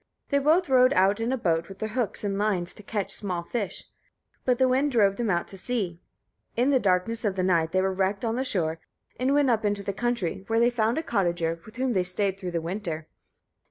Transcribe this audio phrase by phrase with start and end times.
[0.29, 3.43] They both rowed out in a boat, with their hooks and lines, to catch small
[3.43, 3.83] fish;
[4.43, 6.01] but the wind drove them out to sea.
[6.55, 8.79] In the darkness of the night they were wrecked on the shore,
[9.19, 12.39] and went up into the country, where they found a cottager, with whom they stayed
[12.39, 13.09] through the winter.